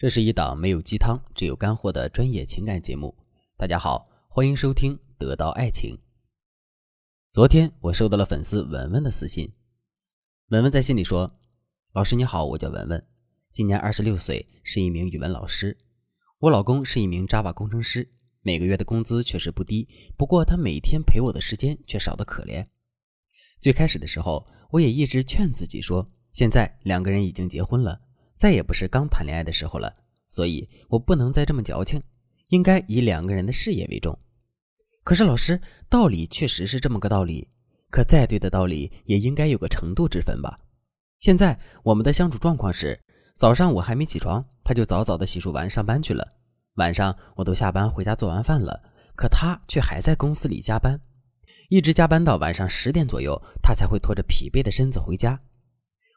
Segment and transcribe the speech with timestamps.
[0.00, 3.14] 这是一档没有鸡汤、只有干货的专业情感节目。
[3.58, 5.94] 大家好，欢迎收听《得到爱情》。
[7.30, 9.52] 昨天我收到了粉丝文文的私信，
[10.48, 11.30] 文文在信里说
[11.92, 13.06] ：“老师你好，我叫文文，
[13.52, 15.76] 今年二十六岁，是一名语文老师。
[16.38, 18.10] 我老公是一名 Java 工程师，
[18.40, 19.86] 每个月的工资确实不低，
[20.16, 22.64] 不过他每天陪我的时间却少得可怜。
[23.60, 28.00] 最开始的时候，我也一直劝自己说，现在两个人已经结婚了。”
[28.40, 29.94] 再也不是刚谈恋爱的时候了，
[30.30, 32.02] 所以我不能再这么矫情，
[32.48, 34.18] 应该以两个人的事业为重。
[35.04, 37.46] 可是老师，道理确实是这么个道理，
[37.90, 40.58] 可再对的道理也应该有个程度之分吧？
[41.18, 42.98] 现在我们的相处状况是，
[43.36, 46.26] 早上我还没起床，他就早早的洗漱完上班去了；
[46.76, 48.82] 晚上我都下班回家做完饭了，
[49.14, 50.98] 可他却还在公司里加班，
[51.68, 55.38] 一直加班到晚上十点左右，他才会拖着疲惫的身子回家。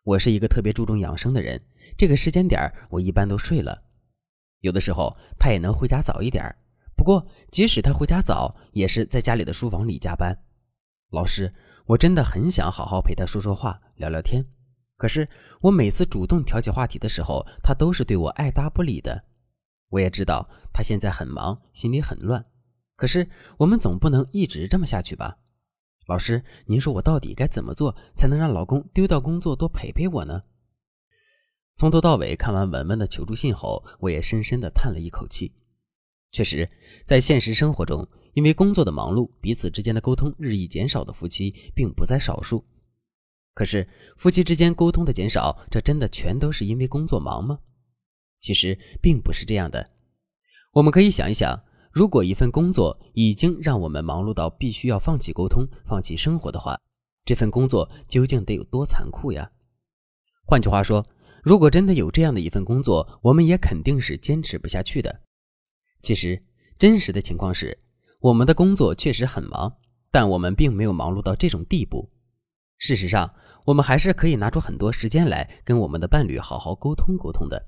[0.05, 1.61] 我是一个特别注重养生的人。
[1.97, 3.83] 这个时间点我一般都睡了，
[4.59, 6.55] 有的时候他也能回家早一点
[6.95, 10.37] 不过即使他回家早，也是在家里的书房里加班。
[11.09, 11.53] 老师，
[11.85, 14.45] 我真的很想好好陪他说说话、聊聊天，
[14.97, 15.27] 可是
[15.61, 19.23] 我每次主动挑起话题的时候，他都是对我爱答不理的。
[19.89, 22.45] 我也知道他现在很忙，心里很乱，
[22.95, 25.37] 可是我们总不能一直这么下去吧？
[26.07, 30.43] 老师，您说我到底该怎么做，才能让老公丢掉工作多陪陪我呢？
[31.75, 35.51] 从头到尾看完文文的求助信后，我也深深的叹了一口气。
[36.31, 36.69] 确实，
[37.05, 42.63] 在现实生活中，因为工作的忙碌，彼此之间的沟通日益减少的夫妻并不在少数。
[43.53, 47.59] 可是，夫妻之间沟通的减少，这真的全都是因为工作忙吗？
[48.39, 49.91] 其实并不是这样的。
[50.73, 51.59] 我们可以想一想，
[51.91, 56.79] 如果一份工作已经让我们忙碌到必须要放弃沟通、放弃生活的话，
[57.25, 59.51] 这份工作究竟得有多残酷呀？
[60.45, 61.05] 换句话说，
[61.43, 65.21] 如果真的有这样的一份工作，我们也肯定是坚持不下去的。
[66.01, 66.41] 其实，
[66.79, 67.77] 真实的情况是，
[68.21, 69.75] 我们的工作确实很忙，
[70.09, 72.09] 但我们并没有忙碌到这种地步。
[72.77, 73.29] 事实上，
[73.65, 77.61] 我们还是可以拿出很多时间来跟我们的伴侣好好沟通沟通的。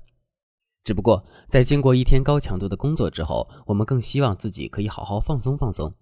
[0.82, 5.94] 只不过，在经过一天高强度的工作之后，我们更希望自己可以好好放松放松。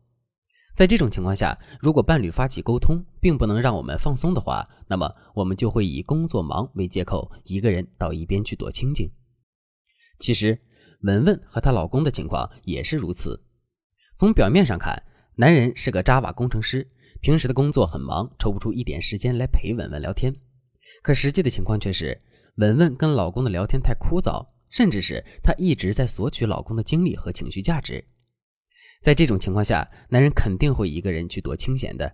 [0.74, 9.08] 在这种情况下，如果伴侣发起沟通，并不能让我们放松的话，那么我们就会以工作忙为借口，一个人到一边去躲清静。
[10.18, 10.58] 其实，
[11.02, 13.40] 文文和她老公的情况也是如此。
[14.16, 15.00] 从表面上看，
[15.36, 16.90] 男人是个 Java 工程师，
[17.20, 20.34] 平时的工作很忙，抽不出一点时间来陪文文聊天。
[21.02, 22.20] 可实际的情况却是，
[22.56, 28.04] 文文跟老公的聊天太枯燥，甚至是她一直在索取老公的精力和情绪价值。
[29.04, 32.10] 在这种情况下，男人肯定会一个人去躲清闲的。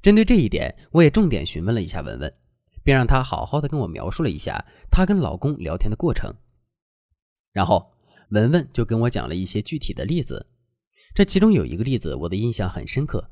[0.00, 2.34] 针对这一点，我也重点询问了一下文文，
[2.82, 6.34] 并让她好好的跟我描述了一下她跟老公聊天的过程。
[7.52, 7.92] 然后
[8.30, 10.46] 文文就跟我讲了一些具体的例子，
[11.14, 13.30] 这其中有一个例子我的印象很深刻。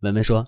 [0.00, 0.46] 文文说，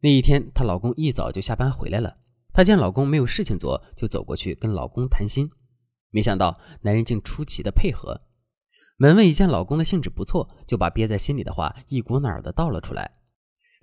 [0.00, 2.18] 那一天她老公一早就下班回来了，
[2.52, 5.48] 她见老公没有事情做，就走过去跟老公谈心，
[6.10, 8.20] 没想到男人竟出奇的配合。
[8.98, 13.10] 文文一见老公的兴致不错，就把憋在心里的话一股脑的倒了出来。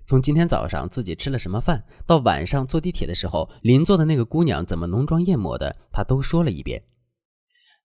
[0.04, 6.82] 从今天早上自己吃了什么饭，到晚上坐地铁的时候邻座的那个姑娘怎么浓妆艳抹的，她都说了一遍。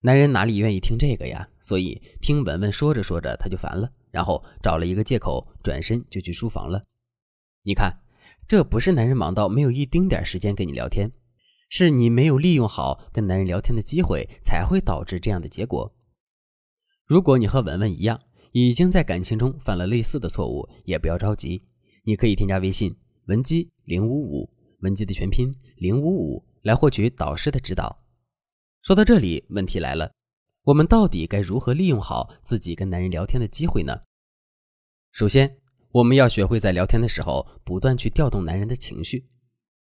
[0.01, 1.47] 男人哪里愿意听这个呀？
[1.61, 6.83] 所以听文文说着说着他就烦了，然后找了一个借口转身就去书房了。
[7.61, 7.95] 你看，
[8.47, 11.11] 这不是男人忙到没有一丁点时间跟你聊天，
[11.69, 15.93] 是你没有利用好跟男人聊天的机会，才会导致这样的结果。
[17.09, 18.21] 如果你和文文一样，
[18.51, 21.63] 已经在感情中犯了类似的错误，也不要着急，
[22.03, 24.47] 你可以添加微信文姬零五五，
[24.81, 28.03] 文姬的全拼零五五，来获取导师的指导。
[28.83, 30.11] 说到这里，问题来了，
[30.65, 34.01] 我们到底该如何利用好自己跟男人聊天的机会呢？
[35.11, 35.57] 首先，
[35.91, 39.27] 我们要学会在聊天的时候，不断去调动男人的情绪，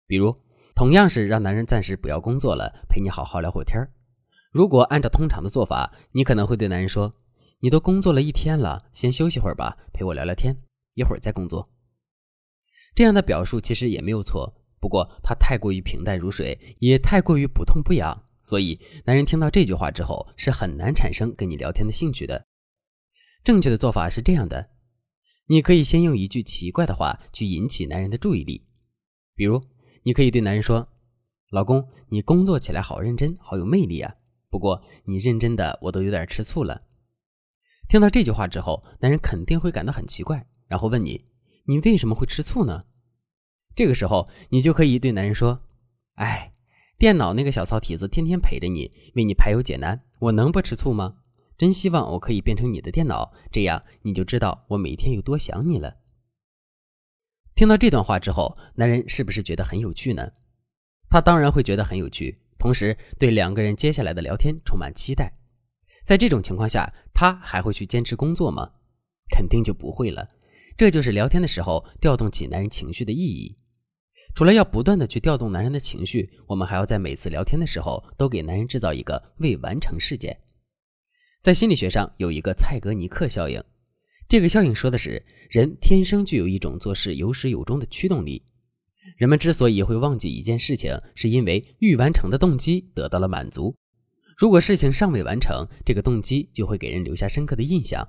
[0.07, 0.37] 比如，
[0.75, 3.91] 同样是让男人暂时不要工作了，陪你好好聊会天儿。
[4.55, 7.13] 如果按照通常的做法，你可能会对男人说
[7.59, 10.57] ：“你都工作了一天了，先休息会儿吧，陪我聊聊天，
[10.95, 11.69] 一会儿再工作。”
[12.95, 22.47] 这样的表述其实也没有错，不过它太过于平淡如水，也太过于不痛不痒，所以男人听到这句话之后是很难产生跟你聊天的兴趣的。
[23.43, 24.71] 正确的做法是这样的：
[25.49, 28.65] 你可以先用一句奇怪的话去引起男人的注意力，
[29.35, 29.61] 比如
[30.05, 30.87] 你可以对男人说
[31.51, 34.15] ：“老公，你工作起来好认真，好有魅力啊。”
[34.55, 36.83] 不过你认真的，我都有点吃醋了。
[37.89, 41.25] 听到这句话之后，男人肯定会感到很奇怪，然后问你
[41.67, 42.85] ：“你为什么会吃醋呢？”
[43.75, 45.61] 这个时候，你就可以对男人说
[46.15, 46.53] ：“哎，
[46.97, 51.17] 电脑那个小糙蹄子天天陪着你，为你排忧解难，我能不吃醋吗？
[51.59, 55.97] 真希望我可以变成你的电脑，这样你就知道我每天有多想你了。
[57.57, 60.31] 听到这段话之后，男人是不是觉得很有趣呢？
[61.11, 65.31] 他当然会觉得很有趣，同时对两个人接下来的聊天充满期待。
[66.03, 68.67] 在这种情况下，他还会去坚持工作吗？
[69.29, 70.27] 肯定就不会了。
[70.75, 73.55] 这就是聊天的时候调动起男人情绪的意义。
[74.35, 80.35] 除了要不断的去调动男人的情绪，我们还要在每次聊天的时候都给男人制造一个未完成事件。
[81.43, 83.63] 在心理学上有一个蔡格尼克效应，
[84.27, 88.43] 这个效应说的是人天生具有一种做事有始有终的驱动力。
[89.17, 93.77] 人们之所以会忘记一件事情，是因为欲完成的动机得到了满足。
[94.37, 98.07] 如果事情尚未完成，这个动机就会给人留下深刻的印象。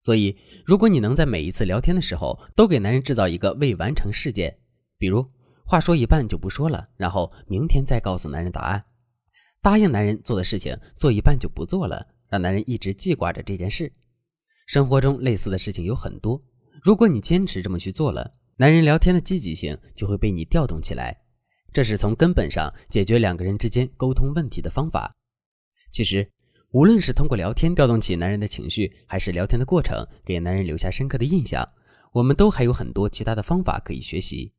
[0.00, 0.36] 所以，
[0.66, 4.58] 如果你能在每一次聊天的时候都给男人制造一个未完成事件，
[4.98, 5.24] 比如
[5.64, 8.80] 话说一半就不说了，然后明天再告诉男人答案；
[9.62, 13.92] 答应男人做的事情做一半就不做了，让男人一直记挂着这件事。
[14.66, 16.42] 生活中类似的事情有很多，
[16.82, 21.20] 如果你坚持这么去做了，男人聊天的积极性就会被你调动起来。
[21.72, 25.12] 这是从根本上解决两个人之间沟通问题的方法。
[25.90, 26.30] 其实。
[26.70, 31.68] 无论是通过聊天调动起男人的情绪，还是聊天的过程给男人留下深刻的印象，
[32.12, 34.50] 我们都还有很多其他的方法可以学习。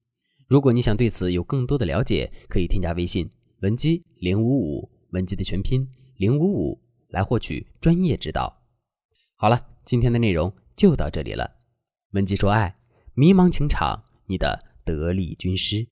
[0.48, 3.28] 如果你想对此有更多的了解，可以添加微信
[3.62, 8.62] 文姬零五五，文姬的全拼零五五，来获取专业指导。
[9.38, 11.50] 好了，今天的内容就到这里了。
[12.12, 12.76] 文姬说爱，
[13.16, 15.88] 迷茫情场，你的得力军师。